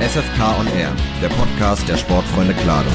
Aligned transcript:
SFK 0.00 0.56
on 0.60 0.68
Air, 0.68 0.94
der 1.20 1.28
Podcast 1.28 1.88
der 1.88 1.96
Sportfreunde 1.96 2.54
Klade. 2.54 2.88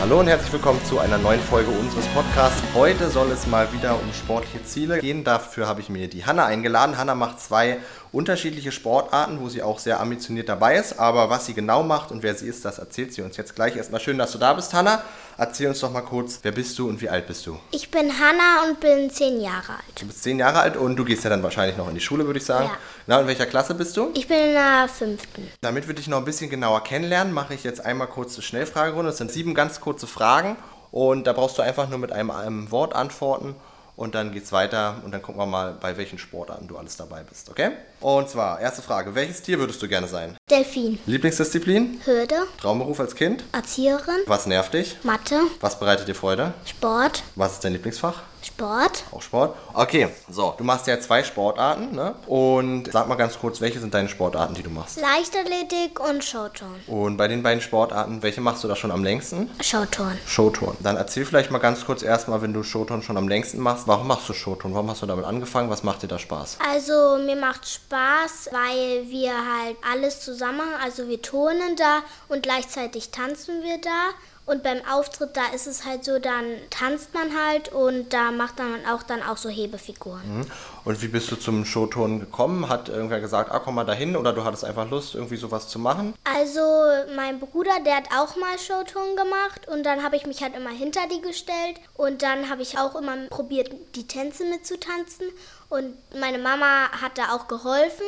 Hallo 0.00 0.20
und 0.20 0.28
herzlich 0.28 0.52
willkommen 0.52 0.78
zu 0.84 1.00
einer 1.00 1.18
neuen 1.18 1.40
Folge 1.40 1.72
unseres 1.72 2.06
Podcasts. 2.14 2.62
Heute 2.72 3.10
soll 3.10 3.32
es 3.32 3.48
mal 3.48 3.72
wieder 3.72 3.94
um 4.00 4.12
sportliche 4.12 4.64
Ziele 4.64 5.00
gehen. 5.00 5.24
Dafür 5.24 5.66
habe 5.66 5.80
ich 5.80 5.88
mir 5.88 6.06
die 6.06 6.24
Hanna 6.24 6.46
eingeladen. 6.46 6.96
Hanna 6.96 7.16
macht 7.16 7.40
zwei 7.40 7.78
unterschiedliche 8.14 8.70
Sportarten, 8.70 9.40
wo 9.40 9.48
sie 9.48 9.62
auch 9.62 9.78
sehr 9.78 10.00
ambitioniert 10.00 10.48
dabei 10.48 10.76
ist. 10.76 10.98
Aber 10.98 11.30
was 11.30 11.46
sie 11.46 11.54
genau 11.54 11.82
macht 11.82 12.12
und 12.12 12.22
wer 12.22 12.34
sie 12.34 12.46
ist, 12.46 12.64
das 12.64 12.78
erzählt 12.78 13.12
sie 13.12 13.22
uns 13.22 13.36
jetzt 13.36 13.54
gleich. 13.56 13.76
Erstmal 13.76 14.00
schön, 14.00 14.16
dass 14.18 14.32
du 14.32 14.38
da 14.38 14.54
bist, 14.54 14.72
Hanna. 14.72 15.02
Erzähl 15.36 15.66
uns 15.66 15.80
doch 15.80 15.90
mal 15.90 16.02
kurz, 16.02 16.38
wer 16.42 16.52
bist 16.52 16.78
du 16.78 16.88
und 16.88 17.00
wie 17.00 17.08
alt 17.08 17.26
bist 17.26 17.44
du? 17.44 17.58
Ich 17.72 17.90
bin 17.90 18.12
Hanna 18.18 18.68
und 18.68 18.78
bin 18.78 19.10
zehn 19.10 19.40
Jahre 19.40 19.72
alt. 19.72 20.00
Du 20.00 20.06
bist 20.06 20.22
zehn 20.22 20.38
Jahre 20.38 20.60
alt 20.60 20.76
und 20.76 20.94
du 20.94 21.04
gehst 21.04 21.24
ja 21.24 21.30
dann 21.30 21.42
wahrscheinlich 21.42 21.76
noch 21.76 21.88
in 21.88 21.94
die 21.94 22.00
Schule, 22.00 22.24
würde 22.24 22.38
ich 22.38 22.44
sagen. 22.44 22.66
Ja. 22.66 22.76
Na, 23.08 23.20
in 23.20 23.26
welcher 23.26 23.46
Klasse 23.46 23.74
bist 23.74 23.96
du? 23.96 24.10
Ich 24.14 24.28
bin 24.28 24.38
in 24.38 24.52
der 24.52 24.88
fünften. 24.88 25.50
Damit 25.60 25.88
wir 25.88 25.94
dich 25.94 26.06
noch 26.06 26.18
ein 26.18 26.24
bisschen 26.24 26.50
genauer 26.50 26.84
kennenlernen, 26.84 27.32
mache 27.32 27.54
ich 27.54 27.64
jetzt 27.64 27.84
einmal 27.84 28.06
kurz 28.06 28.34
eine 28.34 28.42
Schnellfragerunde. 28.42 29.10
Das 29.10 29.18
sind 29.18 29.32
sieben 29.32 29.54
ganz 29.54 29.80
kurze 29.80 30.06
Fragen 30.06 30.56
und 30.92 31.26
da 31.26 31.32
brauchst 31.32 31.58
du 31.58 31.62
einfach 31.62 31.88
nur 31.88 31.98
mit 31.98 32.12
einem, 32.12 32.30
einem 32.30 32.70
Wort 32.70 32.94
antworten 32.94 33.56
und 33.96 34.14
dann 34.14 34.32
geht's 34.32 34.52
weiter 34.52 34.96
und 35.04 35.12
dann 35.12 35.22
gucken 35.22 35.40
wir 35.40 35.46
mal, 35.46 35.76
bei 35.80 35.96
welchen 35.96 36.18
Sportarten 36.18 36.68
du 36.68 36.76
alles 36.76 36.96
dabei 36.96 37.22
bist, 37.22 37.48
okay? 37.50 37.72
Und 38.04 38.28
zwar, 38.28 38.60
erste 38.60 38.82
Frage, 38.82 39.14
welches 39.14 39.40
Tier 39.40 39.58
würdest 39.58 39.80
du 39.80 39.88
gerne 39.88 40.06
sein? 40.08 40.36
Delfin. 40.50 40.98
Lieblingsdisziplin? 41.06 42.02
Hürde. 42.04 42.34
Traumberuf 42.60 43.00
als 43.00 43.14
Kind? 43.14 43.44
Erzieherin. 43.52 44.18
Was 44.26 44.44
nervt 44.44 44.74
dich? 44.74 44.98
Mathe. 45.04 45.40
Was 45.62 45.78
bereitet 45.78 46.06
dir 46.06 46.14
Freude? 46.14 46.52
Sport. 46.66 47.22
Was 47.34 47.52
ist 47.52 47.64
dein 47.64 47.72
Lieblingsfach? 47.72 48.20
Sport. 48.44 49.04
Auch 49.10 49.22
Sport? 49.22 49.56
Okay, 49.72 50.08
so, 50.28 50.54
du 50.58 50.64
machst 50.64 50.86
ja 50.86 51.00
zwei 51.00 51.24
Sportarten, 51.24 51.94
ne? 51.94 52.14
Und 52.26 52.92
sag 52.92 53.08
mal 53.08 53.14
ganz 53.14 53.38
kurz, 53.38 53.62
welche 53.62 53.80
sind 53.80 53.94
deine 53.94 54.10
Sportarten, 54.10 54.52
die 54.54 54.62
du 54.62 54.68
machst? 54.68 55.00
Leichtathletik 55.00 55.98
und 55.98 56.22
Showturn. 56.22 56.74
Und 56.86 57.16
bei 57.16 57.26
den 57.26 57.42
beiden 57.42 57.62
Sportarten, 57.62 58.22
welche 58.22 58.42
machst 58.42 58.62
du 58.62 58.68
da 58.68 58.76
schon 58.76 58.90
am 58.90 59.02
längsten? 59.02 59.50
Showturn. 59.62 60.18
Showturn. 60.26 60.76
Dann 60.80 60.98
erzähl 60.98 61.24
vielleicht 61.24 61.50
mal 61.50 61.58
ganz 61.58 61.86
kurz 61.86 62.02
erstmal, 62.02 62.42
wenn 62.42 62.52
du 62.52 62.62
Showturn 62.62 63.00
schon 63.02 63.16
am 63.16 63.28
längsten 63.28 63.60
machst, 63.60 63.88
warum 63.88 64.06
machst 64.08 64.28
du 64.28 64.34
Showturn? 64.34 64.74
Warum 64.74 64.90
hast 64.90 65.00
du 65.00 65.06
damit 65.06 65.24
angefangen? 65.24 65.70
Was 65.70 65.82
macht 65.82 66.02
dir 66.02 66.08
da 66.08 66.18
Spaß? 66.18 66.58
Also 66.70 67.18
mir 67.24 67.36
macht 67.36 67.66
Spaß, 67.66 67.93
weil 68.50 69.08
wir 69.08 69.32
halt 69.32 69.76
alles 69.90 70.20
zusammen. 70.20 70.68
Also 70.82 71.08
wir 71.08 71.22
turnen 71.22 71.76
da 71.76 72.02
und 72.28 72.42
gleichzeitig 72.42 73.10
tanzen 73.10 73.62
wir 73.62 73.78
da. 73.78 74.10
Und 74.46 74.62
beim 74.62 74.84
Auftritt, 74.84 75.36
da 75.36 75.46
ist 75.54 75.66
es 75.66 75.86
halt 75.86 76.04
so, 76.04 76.18
dann 76.18 76.44
tanzt 76.68 77.14
man 77.14 77.30
halt 77.34 77.72
und 77.72 78.12
da 78.12 78.30
macht 78.30 78.58
man 78.58 78.84
auch 78.86 79.02
dann 79.02 79.22
auch 79.22 79.38
so 79.38 79.48
Hebefiguren. 79.48 80.40
Mhm. 80.40 80.46
Und 80.84 81.00
wie 81.00 81.08
bist 81.08 81.30
du 81.30 81.36
zum 81.36 81.64
Showturn 81.64 82.20
gekommen? 82.20 82.68
Hat 82.68 82.90
irgendwer 82.90 83.20
gesagt, 83.20 83.50
ah, 83.50 83.58
komm 83.58 83.76
mal 83.76 83.84
dahin 83.84 84.16
oder 84.16 84.32
du 84.34 84.44
hattest 84.44 84.64
einfach 84.64 84.88
Lust, 84.90 85.14
irgendwie 85.14 85.36
sowas 85.36 85.68
zu 85.68 85.78
machen? 85.78 86.14
Also 86.24 86.60
mein 87.16 87.40
Bruder, 87.40 87.72
der 87.84 87.96
hat 87.96 88.08
auch 88.14 88.36
mal 88.36 88.58
Showturn 88.58 89.16
gemacht 89.16 89.66
und 89.68 89.84
dann 89.84 90.02
habe 90.02 90.16
ich 90.16 90.26
mich 90.26 90.42
halt 90.42 90.54
immer 90.54 90.70
hinter 90.70 91.00
die 91.10 91.22
gestellt 91.22 91.80
und 91.94 92.22
dann 92.22 92.50
habe 92.50 92.62
ich 92.62 92.78
auch 92.78 92.94
immer 92.96 93.16
probiert, 93.30 93.70
die 93.94 94.06
Tänze 94.06 94.44
mitzutanzen 94.44 95.26
und 95.70 95.94
meine 96.20 96.38
Mama 96.38 96.90
hat 97.00 97.16
da 97.16 97.34
auch 97.34 97.48
geholfen 97.48 98.04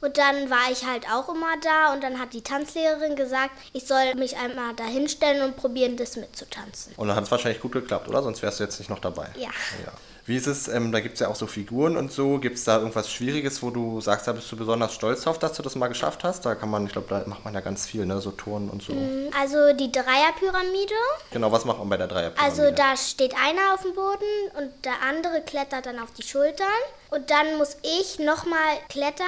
und 0.00 0.18
dann 0.18 0.50
war 0.50 0.70
ich 0.70 0.86
halt 0.86 1.10
auch 1.10 1.28
immer 1.28 1.56
da 1.62 1.92
und 1.92 2.02
dann 2.02 2.20
hat 2.20 2.34
die 2.34 2.42
Tanzlehrerin 2.42 3.16
gesagt, 3.16 3.50
ich 3.72 3.86
soll 3.86 4.14
mich 4.14 4.36
einmal 4.36 4.74
da 4.74 4.84
hinstellen 4.84 5.42
und 5.42 5.56
probieren, 5.56 5.96
das 5.96 6.16
mitzutanzen. 6.16 6.92
Und 6.96 7.08
dann 7.08 7.16
hat 7.16 7.24
es 7.24 7.30
wahrscheinlich 7.30 7.60
gut 7.60 7.72
geklappt, 7.72 8.08
oder? 8.08 8.22
Sonst 8.22 8.42
wärst 8.42 8.60
du 8.60 8.64
jetzt 8.64 8.78
nicht 8.78 8.90
noch 8.90 9.00
dabei. 9.00 9.28
Ja. 9.36 9.48
ja. 9.84 9.92
Wie 10.28 10.36
ist 10.36 10.46
es, 10.46 10.68
ähm, 10.68 10.92
da 10.92 11.00
gibt 11.00 11.14
es 11.14 11.20
ja 11.20 11.28
auch 11.28 11.36
so 11.36 11.46
Figuren 11.46 11.96
und 11.96 12.12
so, 12.12 12.36
gibt 12.38 12.56
es 12.56 12.64
da 12.64 12.76
irgendwas 12.76 13.10
Schwieriges, 13.10 13.62
wo 13.62 13.70
du 13.70 14.02
sagst, 14.02 14.28
da 14.28 14.32
bist 14.32 14.52
du 14.52 14.56
besonders 14.56 14.92
stolz 14.92 15.22
drauf, 15.22 15.38
dass 15.38 15.54
du 15.54 15.62
das 15.62 15.74
mal 15.74 15.88
geschafft 15.88 16.22
hast? 16.22 16.44
Da 16.44 16.54
kann 16.54 16.68
man, 16.68 16.84
ich 16.84 16.92
glaube, 16.92 17.06
da 17.08 17.24
macht 17.26 17.46
man 17.46 17.54
ja 17.54 17.60
ganz 17.60 17.86
viel, 17.86 18.04
ne? 18.04 18.20
so 18.20 18.30
Turnen 18.32 18.68
und 18.68 18.82
so. 18.82 18.92
Also 19.40 19.72
die 19.72 19.90
Dreierpyramide. 19.90 20.94
Genau, 21.30 21.50
was 21.50 21.64
macht 21.64 21.78
man 21.78 21.88
bei 21.88 21.96
der 21.96 22.08
Dreierpyramide? 22.08 22.62
Also 22.62 22.76
da 22.76 22.94
steht 22.98 23.34
einer 23.42 23.72
auf 23.72 23.80
dem 23.80 23.94
Boden 23.94 24.58
und 24.58 24.84
der 24.84 25.00
andere 25.08 25.40
klettert 25.40 25.86
dann 25.86 25.98
auf 25.98 26.12
die 26.12 26.22
Schultern. 26.22 26.66
Und 27.08 27.30
dann 27.30 27.56
muss 27.56 27.78
ich 27.82 28.18
nochmal 28.18 28.76
klettern 28.90 29.26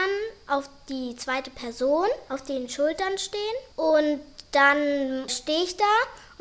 auf 0.48 0.68
die 0.90 1.16
zweite 1.16 1.48
Person, 1.48 2.08
auf 2.28 2.42
den 2.42 2.68
Schultern 2.68 3.16
stehen. 3.16 3.40
Und 3.76 4.20
dann 4.52 5.28
stehe 5.30 5.64
ich 5.64 5.78
da 5.78 5.84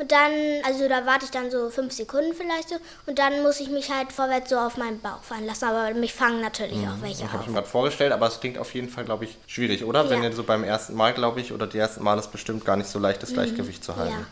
und 0.00 0.10
dann, 0.12 0.32
also 0.64 0.88
da 0.88 1.04
warte 1.06 1.26
ich 1.26 1.30
dann 1.30 1.50
so 1.50 1.68
fünf 1.70 1.92
Sekunden 1.92 2.32
vielleicht 2.34 2.70
so 2.70 2.76
und 3.06 3.18
dann 3.18 3.42
muss 3.42 3.60
ich 3.60 3.68
mich 3.68 3.90
halt 3.90 4.12
vorwärts 4.12 4.50
so 4.50 4.56
auf 4.58 4.76
meinen 4.76 5.00
Bauch 5.00 5.22
fallen 5.22 5.46
lassen. 5.46 5.66
Aber 5.66 5.92
mich 5.94 6.14
fangen 6.14 6.40
natürlich 6.40 6.78
auch 6.88 7.00
welche 7.02 7.22
Das 7.22 7.28
habe 7.32 7.38
auf. 7.38 7.42
ich 7.44 7.48
mir 7.48 7.54
gerade 7.54 7.68
vorgestellt, 7.68 8.12
aber 8.12 8.26
es 8.26 8.40
klingt 8.40 8.58
auf 8.58 8.72
jeden 8.74 8.88
Fall, 8.88 9.04
glaube 9.04 9.24
ich, 9.26 9.36
schwierig, 9.46 9.84
oder? 9.84 10.08
Wenn 10.10 10.22
Ja. 10.22 10.30
ihr 10.30 10.34
so 10.34 10.42
beim 10.44 10.64
ersten 10.64 10.94
Mal, 10.94 11.12
glaube 11.12 11.40
ich, 11.40 11.52
oder 11.52 11.66
die 11.66 11.78
ersten 11.78 12.02
Mal 12.02 12.18
ist 12.18 12.32
bestimmt 12.32 12.64
gar 12.64 12.76
nicht 12.76 12.88
so 12.88 12.98
leicht, 12.98 13.22
das 13.22 13.32
Gleichgewicht 13.32 13.84
zu 13.84 13.96
halten. 13.96 14.14
Mhm. 14.14 14.20
Ja. 14.20 14.26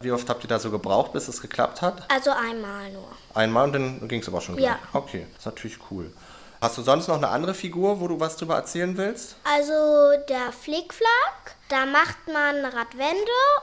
Wie 0.00 0.12
oft 0.12 0.28
habt 0.28 0.44
ihr 0.44 0.48
da 0.48 0.58
so 0.58 0.70
gebraucht, 0.70 1.12
bis 1.14 1.28
es 1.28 1.40
geklappt 1.40 1.80
hat? 1.80 2.02
Also 2.10 2.30
einmal 2.30 2.90
nur. 2.92 3.08
Einmal 3.32 3.64
und 3.64 3.72
dann 3.72 4.08
ging 4.08 4.20
es 4.20 4.28
aber 4.28 4.40
schon 4.42 4.56
gleich. 4.56 4.68
Ja. 4.70 4.78
Okay, 4.92 5.26
das 5.32 5.38
ist 5.40 5.46
natürlich 5.46 5.78
cool. 5.90 6.12
Hast 6.64 6.78
du 6.78 6.82
sonst 6.82 7.08
noch 7.08 7.18
eine 7.18 7.28
andere 7.28 7.52
Figur, 7.52 8.00
wo 8.00 8.08
du 8.08 8.18
was 8.18 8.38
drüber 8.38 8.54
erzählen 8.54 8.96
willst? 8.96 9.36
Also 9.44 10.18
der 10.30 10.50
Flickflack, 10.50 11.56
da 11.68 11.84
macht 11.84 12.16
man 12.26 12.64
Radwände 12.64 13.18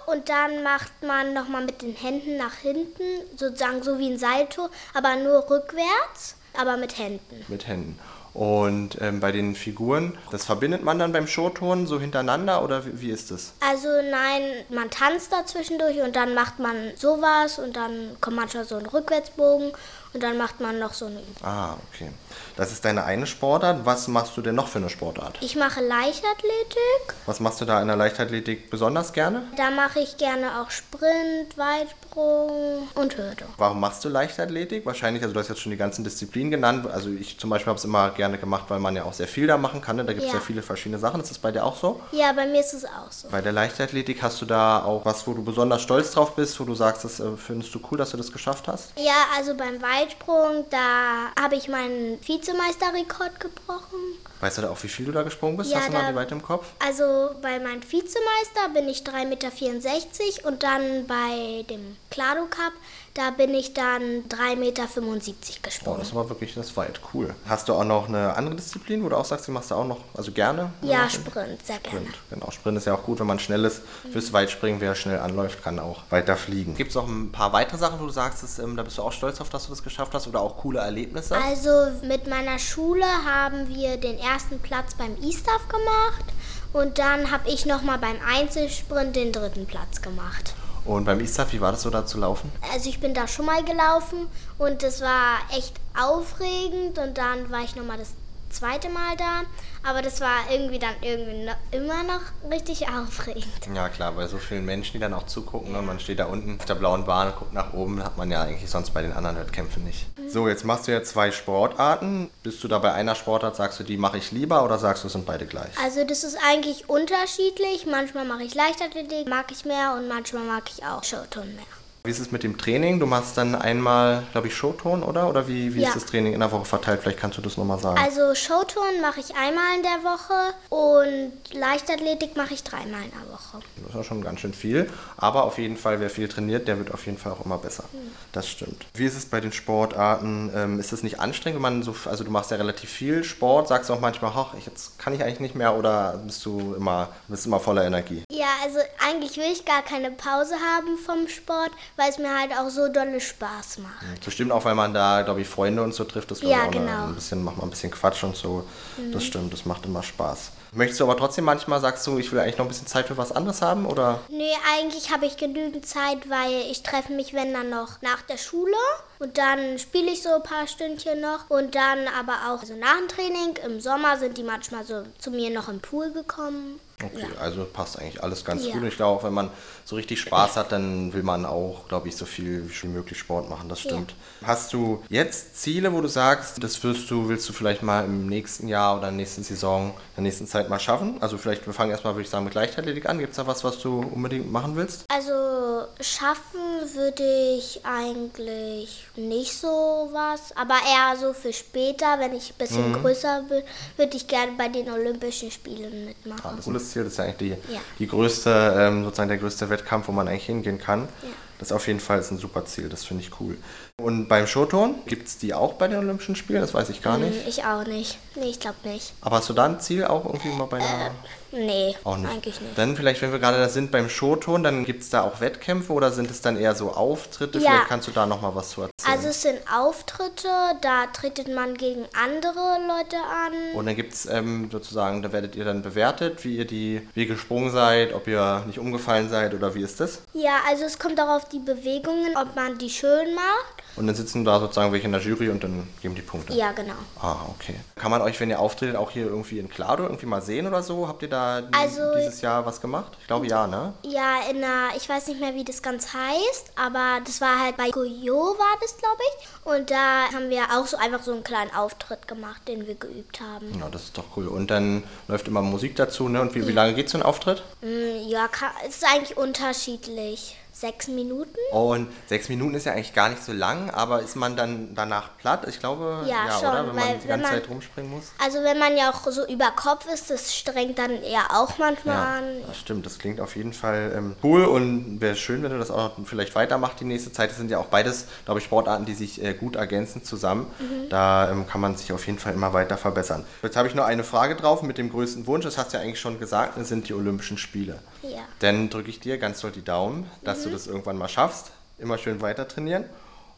und 0.05 0.29
dann 0.29 0.61
macht 0.61 0.91
man 1.01 1.33
nochmal 1.33 1.65
mit 1.65 1.81
den 1.81 1.95
Händen 1.95 2.37
nach 2.37 2.53
hinten, 2.53 3.01
sozusagen 3.35 3.81
so 3.81 3.97
wie 3.97 4.11
ein 4.11 4.19
Salto, 4.19 4.69
aber 4.93 5.15
nur 5.15 5.49
rückwärts, 5.49 6.35
aber 6.55 6.77
mit 6.77 6.99
Händen. 6.99 7.43
Mit 7.47 7.65
Händen. 7.65 7.99
Und 8.33 8.97
ähm, 9.01 9.19
bei 9.19 9.31
den 9.33 9.55
Figuren, 9.55 10.17
das 10.31 10.45
verbindet 10.45 10.83
man 10.83 10.97
dann 10.99 11.11
beim 11.11 11.27
Showturnen 11.27 11.85
so 11.85 11.99
hintereinander 11.99 12.63
oder 12.63 12.85
wie, 12.85 13.01
wie 13.01 13.09
ist 13.11 13.29
das? 13.31 13.53
Also 13.59 13.89
nein, 14.09 14.43
man 14.69 14.89
tanzt 14.89 15.33
da 15.33 15.45
zwischendurch 15.45 16.01
und 16.01 16.15
dann 16.15 16.33
macht 16.33 16.57
man 16.59 16.75
sowas 16.95 17.59
und 17.59 17.75
dann 17.75 18.15
kommt 18.21 18.37
manchmal 18.37 18.63
so 18.63 18.75
ein 18.77 18.85
Rückwärtsbogen 18.85 19.73
und 20.13 20.23
dann 20.23 20.37
macht 20.37 20.59
man 20.61 20.79
noch 20.79 20.93
so 20.93 21.05
eine 21.07 21.15
Übung. 21.19 21.35
Ah, 21.43 21.75
okay. 21.93 22.09
Das 22.55 22.71
ist 22.71 22.83
deine 22.85 23.03
eine 23.03 23.27
Sportart. 23.27 23.85
Was 23.85 24.07
machst 24.07 24.35
du 24.37 24.41
denn 24.41 24.55
noch 24.55 24.67
für 24.67 24.79
eine 24.79 24.89
Sportart? 24.89 25.37
Ich 25.41 25.55
mache 25.55 25.81
Leichtathletik, 25.81 27.13
Was 27.25 27.39
machst 27.39 27.59
du 27.61 27.65
da 27.65 27.81
in 27.81 27.87
der 27.87 27.95
Leichtathletik 27.97 28.69
besonders 28.69 29.11
gerne? 29.13 29.43
da 29.57 29.71
mache 29.71 29.99
ich 29.99 30.17
gerne 30.17 30.61
auch 30.61 30.69
Sprint, 30.69 31.57
Weitsprung 31.57 32.87
und 32.95 33.17
Hürde. 33.17 33.45
Warum 33.57 33.79
machst 33.79 34.03
du 34.05 34.09
Leichtathletik? 34.09 34.85
Wahrscheinlich, 34.85 35.23
also 35.23 35.33
du 35.33 35.39
hast 35.39 35.49
jetzt 35.49 35.61
schon 35.61 35.71
die 35.71 35.77
ganzen 35.77 36.03
Disziplinen 36.03 36.51
genannt. 36.51 36.87
Also 36.87 37.09
ich 37.09 37.39
zum 37.39 37.49
Beispiel 37.49 37.69
habe 37.69 37.77
es 37.77 37.85
immer 37.85 38.09
gerne 38.11 38.20
gemacht, 38.29 38.65
weil 38.69 38.79
man 38.79 38.95
ja 38.95 39.03
auch 39.03 39.13
sehr 39.13 39.27
viel 39.27 39.47
da 39.47 39.57
machen 39.57 39.81
kann. 39.81 39.95
ne? 39.95 40.05
Da 40.05 40.13
gibt 40.13 40.25
es 40.25 40.31
ja. 40.31 40.39
Ja. 40.39 40.43
viele 40.45 40.61
verschiedene 40.61 40.99
Sachen. 40.99 41.21
Ist 41.21 41.31
das 41.31 41.37
bei 41.39 41.51
dir 41.51 41.63
auch 41.65 41.75
so? 41.75 42.01
Ja, 42.11 42.31
bei 42.33 42.45
mir 42.47 42.59
ist 42.61 42.73
es 42.73 42.85
auch 42.85 43.11
so. 43.11 43.27
Bei 43.29 43.41
der 43.41 43.51
Leichtathletik 43.51 44.21
hast 44.21 44.41
du 44.41 44.45
da 44.45 44.83
auch 44.83 45.05
was, 45.05 45.25
wo 45.27 45.33
du 45.33 45.43
besonders 45.43 45.81
stolz 45.81 46.11
drauf 46.11 46.35
bist, 46.35 46.59
wo 46.59 46.63
du 46.65 46.75
sagst, 46.75 47.03
das 47.03 47.19
äh, 47.19 47.25
findest 47.37 47.73
du 47.75 47.79
cool, 47.91 47.97
dass 47.97 48.11
du 48.11 48.17
das 48.17 48.31
geschafft 48.31 48.67
hast? 48.67 48.93
Ja, 48.97 49.13
also 49.37 49.55
beim 49.55 49.81
Weitsprung, 49.81 50.65
da 50.69 51.31
habe 51.41 51.55
ich 51.55 51.67
meinen 51.67 52.19
Vizemeisterrekord 52.25 53.39
gebrochen. 53.39 53.99
Weißt 54.39 54.57
du 54.57 54.63
da 54.63 54.69
auch, 54.71 54.83
wie 54.83 54.87
viel 54.87 55.05
du 55.05 55.11
da 55.11 55.21
gesprungen 55.23 55.57
bist? 55.57 55.71
Ja, 55.71 55.77
hast 55.79 55.89
du 55.89 55.93
mal 55.93 56.01
da- 56.01 56.09
die 56.09 56.15
Weit 56.15 56.31
im 56.31 56.41
Kopf? 56.41 56.65
Also 56.85 57.29
bei 57.41 57.59
meinem 57.59 57.83
Vizemeister 57.83 58.69
bin 58.73 58.89
ich 58.89 59.03
3,64 59.03 59.25
Meter 59.25 60.47
und 60.47 60.63
dann 60.63 61.05
bei 61.07 61.63
dem 61.69 61.95
Klado 62.11 62.41
Cup, 62.45 62.73
da 63.15 63.31
bin 63.31 63.53
ich 63.53 63.73
dann 63.73 64.25
3,75 64.29 64.55
Meter 64.57 64.83
Oh, 64.83 65.55
gesprungen. 65.63 65.99
das 65.99 66.13
war 66.13 66.29
wirklich 66.29 66.53
das 66.53 66.75
weit. 66.77 66.99
Cool. 67.13 67.33
Hast 67.47 67.67
du 67.69 67.73
auch 67.73 67.83
noch 67.83 68.07
eine 68.07 68.35
andere 68.35 68.55
Disziplin, 68.55 69.03
wo 69.03 69.09
du 69.09 69.17
auch 69.17 69.25
sagst, 69.25 69.47
die 69.47 69.51
machst 69.51 69.71
du 69.71 69.75
auch 69.75 69.85
noch, 69.87 69.97
also 70.13 70.31
gerne? 70.31 70.71
Ja, 70.81 71.09
Sprint, 71.09 71.65
sehr 71.65 71.79
gerne. 71.79 71.99
Sprint. 72.01 72.17
Genau, 72.29 72.51
Sprint 72.51 72.77
ist 72.77 72.85
ja 72.85 72.93
auch 72.93 73.03
gut, 73.03 73.19
wenn 73.19 73.27
man 73.27 73.39
schnell 73.39 73.65
ist. 73.65 73.81
Fürs 74.11 74.31
Weitspringen, 74.33 74.79
wer 74.81 74.93
schnell 74.95 75.19
anläuft, 75.19 75.63
kann 75.63 75.79
auch 75.79 76.03
weiter 76.09 76.35
fliegen. 76.35 76.75
Gibt 76.75 76.89
es 76.91 76.95
noch 76.95 77.07
ein 77.07 77.31
paar 77.31 77.51
weitere 77.53 77.77
Sachen, 77.77 77.99
wo 77.99 78.05
du 78.05 78.11
sagst, 78.11 78.43
dass, 78.43 78.59
ähm, 78.59 78.77
da 78.77 78.83
bist 78.83 78.97
du 78.97 79.01
auch 79.01 79.11
stolz 79.11 79.41
auf, 79.41 79.49
dass 79.49 79.63
du 79.65 79.69
das 79.71 79.81
geschafft 79.83 80.13
hast 80.13 80.27
oder 80.27 80.41
auch 80.41 80.57
coole 80.57 80.79
Erlebnisse? 80.79 81.35
Also 81.37 81.69
mit 82.05 82.27
meiner 82.27 82.59
Schule 82.59 83.05
haben 83.25 83.67
wir 83.69 83.97
den 83.97 84.19
ersten 84.19 84.59
Platz 84.59 84.95
beim 84.95 85.15
E-Staff 85.23 85.67
gemacht 85.69 86.25
und 86.73 86.97
dann 86.99 87.31
habe 87.31 87.49
ich 87.49 87.65
nochmal 87.65 87.97
beim 87.97 88.17
Einzelsprint 88.25 89.15
den 89.15 89.31
dritten 89.31 89.65
Platz 89.65 90.01
gemacht. 90.01 90.53
Und 90.83 91.05
beim 91.05 91.19
ISTAF, 91.19 91.53
wie 91.53 91.61
war 91.61 91.71
das 91.71 91.83
so 91.83 91.89
da 91.89 92.05
zu 92.05 92.17
laufen? 92.17 92.51
Also 92.73 92.89
ich 92.89 92.99
bin 92.99 93.13
da 93.13 93.27
schon 93.27 93.45
mal 93.45 93.63
gelaufen 93.63 94.27
und 94.57 94.81
es 94.83 95.01
war 95.01 95.39
echt 95.55 95.75
aufregend 95.99 96.97
und 96.97 97.17
dann 97.17 97.51
war 97.51 97.61
ich 97.61 97.75
nochmal 97.75 97.97
das 97.97 98.13
zweite 98.51 98.89
Mal 98.89 99.17
da. 99.17 99.41
Aber 99.83 100.01
das 100.01 100.21
war 100.21 100.51
irgendwie 100.51 100.77
dann 100.77 100.93
irgendwie 101.01 101.45
noch, 101.45 101.55
immer 101.71 102.03
noch 102.03 102.51
richtig 102.51 102.87
aufregend. 102.87 103.47
Ja 103.73 103.89
klar, 103.89 104.11
bei 104.11 104.27
so 104.27 104.37
vielen 104.37 104.65
Menschen, 104.65 104.93
die 104.93 104.99
dann 104.99 105.13
auch 105.13 105.25
zugucken 105.25 105.75
und 105.75 105.85
man 105.85 105.99
steht 105.99 106.19
da 106.19 106.25
unten 106.25 106.59
auf 106.59 106.65
der 106.65 106.75
blauen 106.75 107.05
Bahn 107.05 107.27
und 107.27 107.35
guckt 107.37 107.53
nach 107.53 107.73
oben, 107.73 108.03
hat 108.03 108.17
man 108.17 108.29
ja 108.29 108.43
eigentlich 108.43 108.69
sonst 108.69 108.91
bei 108.91 109.01
den 109.01 109.11
anderen 109.11 109.37
Wettkämpfen 109.37 109.83
nicht. 109.83 110.05
So, 110.27 110.47
jetzt 110.47 110.65
machst 110.65 110.87
du 110.87 110.91
ja 110.91 111.03
zwei 111.03 111.31
Sportarten. 111.31 112.29
Bist 112.43 112.63
du 112.63 112.67
da 112.67 112.79
bei 112.79 112.93
einer 112.93 113.15
Sportart, 113.15 113.55
sagst 113.55 113.79
du, 113.79 113.83
die 113.83 113.97
mache 113.97 114.17
ich 114.17 114.31
lieber 114.31 114.63
oder 114.63 114.77
sagst 114.77 115.03
du, 115.03 115.09
sind 115.09 115.25
beide 115.25 115.45
gleich? 115.45 115.77
Also 115.83 116.03
das 116.03 116.23
ist 116.23 116.37
eigentlich 116.47 116.89
unterschiedlich. 116.89 117.85
Manchmal 117.85 118.25
mache 118.25 118.43
ich 118.43 118.53
Leichtathletik, 118.53 119.27
mag 119.27 119.51
ich 119.51 119.65
mehr 119.65 119.95
und 119.97 120.07
manchmal 120.07 120.43
mag 120.43 120.63
ich 120.69 120.85
auch 120.85 121.03
Showturn 121.03 121.55
mehr. 121.55 121.80
Wie 122.03 122.09
ist 122.09 122.19
es 122.19 122.31
mit 122.31 122.41
dem 122.41 122.57
Training? 122.57 122.99
Du 122.99 123.05
machst 123.05 123.37
dann 123.37 123.53
einmal, 123.53 124.23
glaube 124.31 124.47
ich, 124.47 124.55
Showton, 124.55 125.03
oder? 125.03 125.29
Oder 125.29 125.47
wie, 125.47 125.75
wie 125.75 125.81
Ja. 125.81 125.89
ist 125.89 125.95
das 125.97 126.05
Training 126.07 126.33
in 126.33 126.39
der 126.39 126.51
Woche 126.51 126.65
verteilt? 126.65 127.01
Vielleicht 127.03 127.19
kannst 127.19 127.37
du 127.37 127.43
das 127.43 127.57
nochmal 127.57 127.77
sagen. 127.77 127.99
Also 128.03 128.33
Showturnen 128.33 129.01
mache 129.01 129.19
ich 129.19 129.35
einmal 129.35 129.75
in 129.75 129.83
der 129.83 130.03
Woche 130.03 130.55
und 130.69 131.31
Leichtathletik 131.53 132.35
mache 132.35 132.55
ich 132.55 132.63
dreimal 132.63 133.03
in 133.03 133.11
der 133.11 133.31
Woche. 133.31 133.59
Das 133.77 133.89
ist 133.89 133.95
ja 133.95 134.03
schon 134.03 134.23
ganz 134.23 134.39
schön 134.39 134.55
viel. 134.55 134.89
Aber 135.17 135.43
auf 135.43 135.59
jeden 135.59 135.77
Fall, 135.77 135.99
wer 135.99 136.09
viel 136.09 136.27
trainiert, 136.27 136.67
der 136.67 136.79
wird 136.79 136.91
auf 136.91 137.05
jeden 137.05 137.19
Fall 137.19 137.33
auch 137.33 137.45
immer 137.45 137.59
besser. 137.59 137.83
Hm. 137.91 137.99
Das 138.31 138.49
stimmt. 138.49 138.83
Wie 138.95 139.05
ist 139.05 139.15
es 139.15 139.27
bei 139.27 139.39
den 139.39 139.51
Sportarten? 139.51 140.51
Ähm, 140.55 140.79
ist 140.79 140.93
es 140.93 141.03
nicht 141.03 141.19
anstrengend, 141.19 141.57
wenn 141.57 141.61
man 141.61 141.83
so, 141.83 141.93
also 142.05 142.23
du 142.23 142.31
machst 142.31 142.49
ja 142.49 142.57
relativ 142.57 142.89
viel 142.89 143.23
Sport, 143.23 143.67
sagst 143.67 143.91
du 143.91 143.93
auch 143.93 143.99
manchmal, 143.99 144.31
ach, 144.35 144.55
jetzt 144.65 144.97
kann 144.97 145.13
ich 145.13 145.23
eigentlich 145.23 145.39
nicht 145.39 145.53
mehr 145.55 145.75
oder 145.75 146.19
bist 146.25 146.43
du 146.47 146.73
immer, 146.73 147.09
bist 147.27 147.45
immer 147.45 147.59
voller 147.59 147.85
Energie? 147.85 148.23
Ja, 148.31 148.47
also 148.63 148.79
eigentlich 149.07 149.37
will 149.37 149.51
ich 149.51 149.65
gar 149.65 149.83
keine 149.83 150.09
Pause 150.09 150.55
haben 150.55 150.97
vom 150.97 151.27
Sport, 151.27 151.69
weil 151.95 152.09
es 152.09 152.17
mir 152.17 152.37
halt 152.37 152.51
auch 152.51 152.69
so 152.69 152.87
dolle 152.87 153.19
Spaß 153.19 153.79
macht. 153.79 154.25
Bestimmt 154.25 154.51
auch, 154.51 154.65
weil 154.65 154.75
man 154.75 154.93
da, 154.93 155.21
glaube 155.21 155.41
ich, 155.41 155.47
Freunde 155.47 155.83
und 155.83 155.93
so 155.93 156.03
trifft. 156.03 156.31
Das 156.31 156.41
Ja, 156.41 156.67
genau. 156.67 157.05
Ein 157.07 157.15
bisschen, 157.15 157.43
macht 157.43 157.57
man 157.57 157.67
ein 157.67 157.71
bisschen 157.71 157.91
Quatsch 157.91 158.23
und 158.23 158.35
so. 158.35 158.65
Das 159.11 159.23
stimmt, 159.23 159.53
das 159.53 159.65
macht 159.65 159.85
immer 159.85 160.03
Spaß. 160.03 160.51
Möchtest 160.73 161.01
du 161.01 161.03
aber 161.03 161.17
trotzdem 161.17 161.43
manchmal, 161.43 161.81
sagst 161.81 162.07
du, 162.07 162.17
ich 162.17 162.31
will 162.31 162.39
eigentlich 162.39 162.57
noch 162.57 162.63
ein 162.63 162.69
bisschen 162.69 162.87
Zeit 162.87 163.07
für 163.07 163.17
was 163.17 163.33
anderes 163.33 163.61
haben 163.61 163.85
oder? 163.85 164.21
Nee, 164.29 164.53
eigentlich 164.73 165.11
habe 165.11 165.25
ich 165.25 165.35
genügend 165.35 165.85
Zeit, 165.85 166.29
weil 166.29 166.61
ich 166.71 166.81
treffe 166.81 167.11
mich, 167.11 167.33
wenn 167.33 167.53
dann 167.53 167.69
noch 167.69 168.01
nach 168.01 168.21
der 168.21 168.37
Schule 168.37 168.71
und 169.19 169.37
dann 169.37 169.77
spiele 169.79 170.11
ich 170.11 170.23
so 170.23 170.29
ein 170.33 170.43
paar 170.43 170.67
Stündchen 170.67 171.19
noch 171.19 171.49
und 171.49 171.75
dann 171.75 172.07
aber 172.17 172.33
auch 172.47 172.61
also 172.61 172.73
nach 172.75 172.97
dem 172.99 173.09
Training. 173.09 173.57
Im 173.65 173.81
Sommer 173.81 174.17
sind 174.17 174.37
die 174.37 174.43
manchmal 174.43 174.85
so 174.85 175.03
zu 175.19 175.31
mir 175.31 175.49
noch 175.49 175.67
im 175.67 175.81
Pool 175.81 176.13
gekommen. 176.13 176.79
Okay, 177.03 177.27
also 177.39 177.65
passt 177.65 177.99
eigentlich 177.99 178.21
alles 178.23 178.45
ganz 178.45 178.65
Ja. 178.65 178.73
gut. 178.73 178.83
Ich 178.83 178.95
glaube, 178.95 179.19
auch 179.19 179.23
wenn 179.23 179.33
man 179.33 179.49
so 179.85 179.95
richtig 179.95 180.19
Spaß 180.21 180.57
hat, 180.57 180.71
dann 180.71 181.13
will 181.13 181.23
man 181.23 181.45
auch, 181.45 181.87
glaube 181.87 182.07
ich, 182.07 182.15
so 182.15 182.25
viel 182.25 182.69
wie 182.69 182.87
möglich 182.87 183.17
Sport 183.19 183.49
machen. 183.49 183.69
Das 183.69 183.79
stimmt. 183.79 184.15
Hast 184.43 184.73
du 184.73 185.03
jetzt 185.09 185.61
Ziele, 185.61 185.91
wo 185.93 186.01
du 186.01 186.07
sagst, 186.07 186.63
das 186.63 186.83
wirst 186.83 187.09
du, 187.11 187.27
willst 187.29 187.47
du 187.49 187.53
vielleicht 187.53 187.83
mal 187.83 188.05
im 188.05 188.27
nächsten 188.27 188.67
Jahr 188.67 188.97
oder 188.97 189.09
in 189.09 189.15
der 189.15 189.25
nächsten 189.25 189.43
Saison, 189.43 189.87
in 189.89 189.93
der 190.17 190.23
nächsten 190.23 190.47
Zeit 190.47 190.69
mal 190.69 190.79
schaffen? 190.79 191.17
Also 191.21 191.37
vielleicht, 191.37 191.65
wir 191.65 191.73
fangen 191.73 191.91
erstmal, 191.91 192.13
würde 192.15 192.23
ich 192.23 192.29
sagen, 192.29 192.45
mit 192.45 192.53
Leichtathletik 192.53 193.07
an. 193.07 193.19
Gibt 193.19 193.31
es 193.31 193.37
da 193.37 193.47
was, 193.47 193.63
was 193.63 193.79
du 193.79 193.99
unbedingt 193.99 194.51
machen 194.51 194.75
willst? 194.75 195.05
Also 195.09 195.87
schaffen 195.99 196.59
würde 196.93 197.55
ich 197.57 197.81
eigentlich 197.85 199.07
nicht 199.15 199.57
so 199.57 200.09
was, 200.11 200.55
aber 200.55 200.75
eher 200.75 201.17
so 201.17 201.33
für 201.33 201.53
später, 201.53 202.19
wenn 202.19 202.33
ich 202.35 202.51
ein 202.51 202.57
bisschen 202.57 202.93
größer 202.93 203.43
bin, 203.47 203.63
würde 203.97 204.17
ich 204.17 204.27
gerne 204.27 204.53
bei 204.57 204.67
den 204.67 204.89
Olympischen 204.89 205.51
Spielen 205.51 206.05
mitmachen. 206.05 206.41
Ah, 206.43 206.53
das 206.55 206.65
cooles 206.65 206.90
Ziel, 206.91 207.03
das 207.03 207.13
ist 207.13 207.17
ja 207.19 207.25
eigentlich 207.25 207.37
die, 207.67 207.73
Ja. 207.73 207.79
die 207.99 208.07
größte, 208.07 208.75
ähm, 208.77 209.03
sozusagen 209.03 209.29
der 209.29 209.37
größte 209.37 209.69
Wettkampf, 209.69 210.07
wo 210.07 210.11
man 210.11 210.27
eigentlich 210.27 210.45
hingehen 210.45 210.77
kann. 210.79 211.01
Ja. 211.23 211.29
Das 211.59 211.67
ist 211.69 211.73
auf 211.73 211.85
jeden 211.85 211.99
Fall 211.99 212.17
ist 212.17 212.31
ein 212.31 212.39
super 212.39 212.65
Ziel, 212.65 212.89
das 212.89 213.05
finde 213.05 213.23
ich 213.23 213.39
cool. 213.39 213.55
Und 214.01 214.27
beim 214.27 214.47
Showturn, 214.47 214.95
gibt 215.05 215.27
es 215.27 215.37
die 215.37 215.53
auch 215.53 215.73
bei 215.73 215.87
den 215.87 215.99
Olympischen 215.99 216.35
Spielen? 216.35 216.59
Das 216.61 216.73
weiß 216.73 216.89
ich 216.89 217.03
gar 217.03 217.19
nicht. 217.19 217.39
Hm, 217.39 217.47
Ich 217.47 217.63
auch 217.63 217.85
nicht. 217.85 218.17
Nee, 218.35 218.49
ich 218.49 218.59
glaube 218.59 218.77
nicht. 218.83 219.13
Aber 219.21 219.37
hast 219.37 219.47
du 219.49 219.53
da 219.53 219.65
ein 219.65 219.79
Ziel 219.79 220.05
auch 220.05 220.25
irgendwie 220.25 220.49
mal 220.49 220.65
bei 220.65 220.77
einer... 220.77 221.11
Nee, 221.51 221.95
Auch 222.05 222.17
nicht. 222.17 222.29
eigentlich 222.31 222.61
nicht. 222.61 222.77
Dann 222.77 222.95
vielleicht, 222.95 223.21
wenn 223.21 223.31
wir 223.31 223.37
gerade 223.37 223.57
da 223.57 223.69
sind 223.69 223.91
beim 223.91 224.09
Showton, 224.09 224.63
dann 224.63 224.85
gibt 224.85 225.03
es 225.03 225.09
da 225.11 225.21
auch 225.21 225.39
Wettkämpfe 225.41 225.91
oder 225.93 226.09
sind 226.11 226.31
es 226.31 226.41
dann 226.41 226.57
eher 226.57 226.73
so 226.73 226.93
Auftritte? 226.93 227.59
Ja. 227.59 227.69
Vielleicht 227.71 227.87
kannst 227.89 228.07
du 228.07 228.11
da 228.11 228.25
nochmal 228.25 228.55
was 228.55 228.69
zu 228.71 228.81
erzählen. 228.81 228.90
Also 229.11 229.27
es 229.27 229.41
sind 229.41 229.59
Auftritte, 229.71 230.47
da 230.81 231.07
tretet 231.07 231.47
man 231.53 231.75
gegen 231.75 232.05
andere 232.23 232.77
Leute 232.87 233.17
an. 233.17 233.53
und 233.75 233.85
dann 233.85 233.95
gibt 233.95 234.13
es 234.13 234.25
ähm, 234.25 234.69
sozusagen, 234.71 235.21
da 235.21 235.31
werdet 235.33 235.55
ihr 235.55 235.65
dann 235.65 235.81
bewertet, 235.81 236.43
wie 236.45 236.57
ihr 236.57 236.65
die, 236.65 237.07
wie 237.13 237.21
ihr 237.21 237.27
gesprungen 237.27 237.71
seid, 237.71 238.13
ob 238.13 238.27
ihr 238.27 238.63
nicht 238.67 238.79
umgefallen 238.79 239.29
seid 239.29 239.53
oder 239.53 239.75
wie 239.75 239.81
ist 239.83 239.99
das? 239.99 240.21
Ja, 240.33 240.59
also 240.69 240.85
es 240.85 240.97
kommt 240.97 241.19
auch 241.19 241.29
auf 241.29 241.49
die 241.49 241.59
Bewegungen, 241.59 242.35
ob 242.37 242.55
man 242.55 242.77
die 242.77 242.89
schön 242.89 243.35
macht. 243.35 243.83
Und 243.97 244.07
dann 244.07 244.15
sitzen 244.15 244.45
da 244.45 244.57
sozusagen 244.61 244.93
welche 244.93 245.05
in 245.07 245.11
der 245.11 245.19
Jury 245.21 245.49
und 245.49 245.61
dann 245.65 245.85
geben 246.01 246.15
die 246.15 246.21
Punkte. 246.21 246.53
Ja, 246.53 246.71
genau. 246.71 246.93
Ah, 247.21 247.35
okay. 247.49 247.75
Kann 247.95 248.09
man 248.09 248.21
euch, 248.21 248.39
wenn 248.39 248.49
ihr 248.49 248.59
auftretet, 248.59 248.95
auch 248.95 249.11
hier 249.11 249.25
irgendwie 249.25 249.59
in 249.59 249.69
Klado 249.69 250.03
irgendwie 250.03 250.25
mal 250.27 250.41
sehen 250.41 250.65
oder 250.65 250.81
so? 250.81 251.09
Habt 251.09 251.21
ihr 251.23 251.29
da 251.29 251.61
Also- 251.77 252.15
dieses 252.17 252.39
Jahr 252.39 252.65
was 252.65 252.79
gemacht? 252.79 253.17
Ich 253.19 253.27
glaube 253.27 253.47
ja, 253.47 253.67
ne? 253.67 253.93
Ja, 254.03 254.37
in 254.49 254.63
einer, 254.63 254.95
ich 254.95 255.09
weiß 255.09 255.27
nicht 255.27 255.41
mehr, 255.41 255.53
wie 255.55 255.65
das 255.65 255.81
ganz 255.81 256.13
heißt, 256.13 256.71
aber 256.77 257.19
das 257.25 257.41
war 257.41 257.59
halt 257.59 257.75
bei 257.75 257.89
Goyo 257.89 258.55
war 258.57 258.77
das, 258.79 258.95
glaube 259.01 259.21
ich. 259.29 259.47
Und 259.65 259.91
da 259.91 260.31
haben 260.33 260.49
wir 260.49 260.63
auch 260.77 260.87
so 260.87 260.97
einfach 260.97 261.21
so 261.23 261.33
einen 261.33 261.43
kleinen 261.43 261.73
Auftritt 261.73 262.27
gemacht, 262.27 262.67
den 262.67 262.87
wir 262.87 262.95
geübt 262.95 263.41
haben. 263.41 263.77
Ja, 263.79 263.89
das 263.89 264.03
ist 264.03 264.17
doch 264.17 264.25
cool. 264.37 264.47
Und 264.47 264.71
dann 264.71 265.03
läuft 265.27 265.47
immer 265.47 265.61
Musik 265.61 265.95
dazu, 265.95 266.29
ne? 266.29 266.41
Und 266.41 266.55
wie, 266.55 266.65
wie 266.67 266.71
lange 266.71 266.93
geht 266.93 267.09
so 267.09 267.17
ein 267.17 267.23
Auftritt? 267.23 267.63
Mm, 267.81 268.27
Ja, 268.27 268.49
es 268.87 268.95
ist 268.97 269.05
eigentlich 269.05 269.37
unterschiedlich. 269.37 270.57
Sechs 270.81 271.07
Minuten? 271.07 271.53
Und 271.71 272.07
sechs 272.27 272.49
Minuten 272.49 272.73
ist 272.73 272.87
ja 272.87 272.93
eigentlich 272.93 273.13
gar 273.13 273.29
nicht 273.29 273.43
so 273.43 273.53
lang, 273.53 273.91
aber 273.91 274.23
ist 274.23 274.35
man 274.35 274.55
dann 274.55 274.95
danach 274.95 275.37
platt? 275.37 275.67
Ich 275.69 275.79
glaube, 275.79 276.23
Ja, 276.27 276.47
ja, 276.47 276.51
schon, 276.59 276.69
oder? 276.69 276.87
Wenn 276.87 276.95
weil 276.95 277.05
man 277.11 277.19
die 277.21 277.27
ganze 277.27 277.43
man- 277.43 277.53
Zeit 277.53 277.69
rumspringen 277.69 278.09
muss. 278.09 278.31
Also 278.43 278.63
wenn 278.63 278.79
man 278.79 278.97
ja 278.97 279.11
auch 279.11 279.31
so 279.31 279.45
über 279.47 279.69
Kopf 279.75 280.07
ist, 280.11 280.31
das 280.31 280.55
strengt 280.55 280.97
dann 280.97 281.11
eher 281.21 281.43
auch 281.55 281.77
manchmal 281.77 282.15
Ja, 282.15 282.33
an. 282.37 282.43
das 282.65 282.79
stimmt. 282.79 283.05
Das 283.05 283.19
klingt 283.19 283.39
auf 283.39 283.55
jeden 283.55 283.73
Fall 283.73 284.11
ähm, 284.17 284.35
cool 284.43 284.63
und 284.65 285.21
wäre 285.21 285.35
schön, 285.35 285.61
wenn 285.61 285.69
du 285.71 285.77
das 285.77 285.91
auch 285.91 286.13
vielleicht 286.25 286.55
weitermacht 286.55 286.99
die 286.99 287.05
nächste 287.05 287.31
Zeit. 287.31 287.51
Das 287.51 287.57
sind 287.57 287.69
ja 287.69 287.77
auch 287.77 287.85
beides, 287.85 288.25
glaube 288.45 288.59
ich, 288.59 288.65
Sportarten, 288.65 289.05
die 289.05 289.13
sich 289.13 289.39
äh, 289.43 289.53
gut 289.53 289.75
ergänzen 289.75 290.23
zusammen. 290.23 290.65
Mhm. 290.79 291.09
Da 291.09 291.51
ähm, 291.51 291.67
kann 291.67 291.79
man 291.79 291.95
sich 291.95 292.11
auf 292.11 292.25
jeden 292.25 292.39
Fall 292.39 292.53
immer 292.53 292.73
weiter 292.73 292.97
verbessern. 292.97 293.45
Jetzt 293.61 293.75
habe 293.77 293.87
ich 293.87 293.93
noch 293.93 294.05
eine 294.05 294.23
Frage 294.23 294.55
drauf 294.55 294.81
mit 294.81 294.97
dem 294.97 295.11
größten 295.11 295.45
Wunsch. 295.45 295.63
Das 295.63 295.77
hast 295.77 295.93
du 295.93 295.97
ja 295.97 296.03
eigentlich 296.03 296.19
schon 296.19 296.39
gesagt, 296.39 296.75
das 296.79 296.87
sind 296.87 297.07
die 297.07 297.13
Olympischen 297.13 297.59
Spiele. 297.59 297.99
Ja. 298.23 298.39
Dann 298.57 298.89
drücke 298.89 299.11
ich 299.11 299.19
dir 299.19 299.37
ganz 299.37 299.61
doll 299.61 299.69
die 299.69 299.83
Daumen, 299.83 300.27
dass 300.43 300.63
du 300.63 300.70
Das 300.71 300.87
irgendwann 300.87 301.17
mal 301.17 301.27
schaffst. 301.29 301.71
Immer 301.97 302.17
schön 302.17 302.41
weiter 302.41 302.67
trainieren. 302.67 303.05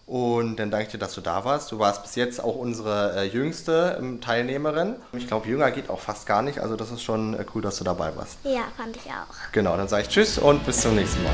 Und 0.06 0.58
dann 0.58 0.70
danke 0.70 0.88
ich 0.88 0.92
dir, 0.92 0.98
dass 0.98 1.14
du 1.14 1.22
da 1.22 1.46
warst. 1.46 1.72
Du 1.72 1.80
warst 1.80 2.04
bis 2.04 2.16
jetzt 2.16 2.44
auch 2.44 2.56
unsere 2.56 3.16
äh, 3.16 3.24
jüngste 3.24 3.96
ähm, 3.98 4.20
Teilnehmerin. 4.20 4.96
Ich 5.14 5.28
glaube, 5.28 5.48
jünger 5.48 5.72
geht 5.72 5.90
auch 5.90 6.02
fast 6.02 6.26
gar 6.26 6.42
nicht. 6.42 6.60
Also 6.60 6.76
das 6.76 6.92
ist 6.92 7.02
schon 7.02 7.34
äh, 7.36 7.46
cool, 7.56 7.62
dass 7.62 7.78
du 7.78 7.86
dabei 7.86 8.14
warst. 8.18 8.38
Ja, 8.44 8.64
fand 8.76 8.98
ich 8.98 9.06
auch. 9.06 9.52
Genau, 9.54 9.78
dann 9.78 9.88
sage 9.88 10.04
ich 10.04 10.10
Tschüss 10.10 10.38
und 10.38 10.66
bis 10.66 10.82
zum 10.82 10.96
nächsten 10.96 11.24
Mal. 11.24 11.34